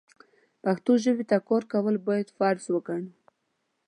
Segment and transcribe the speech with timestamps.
[0.63, 3.09] پښتو ژبې ته کار کول بايد فرض وګڼو.